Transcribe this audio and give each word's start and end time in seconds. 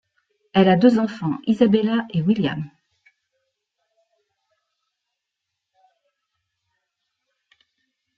Elle 0.53 0.67
a 0.67 0.77
deux 0.77 0.97
enfants 0.97 1.37
Isabella 1.45 2.07
et 2.09 2.23
William. 2.23 2.71